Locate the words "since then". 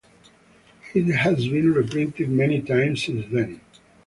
3.05-3.61